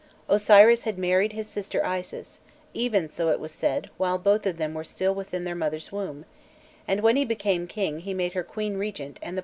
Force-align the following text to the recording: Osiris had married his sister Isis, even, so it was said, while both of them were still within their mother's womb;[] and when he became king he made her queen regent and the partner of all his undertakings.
Osiris 0.27 0.81
had 0.81 0.97
married 0.97 1.33
his 1.33 1.45
sister 1.47 1.85
Isis, 1.85 2.39
even, 2.73 3.07
so 3.07 3.29
it 3.29 3.39
was 3.39 3.51
said, 3.51 3.91
while 3.97 4.17
both 4.17 4.47
of 4.47 4.57
them 4.57 4.73
were 4.73 4.83
still 4.83 5.13
within 5.13 5.43
their 5.43 5.53
mother's 5.53 5.91
womb;[] 5.91 6.25
and 6.87 7.01
when 7.01 7.17
he 7.17 7.23
became 7.23 7.67
king 7.67 7.99
he 7.99 8.15
made 8.15 8.33
her 8.33 8.41
queen 8.43 8.77
regent 8.77 8.77
and 8.77 8.77
the 8.77 8.89
partner 8.89 9.05
of 9.05 9.07
all 9.07 9.11
his 9.21 9.27
undertakings. 9.27 9.39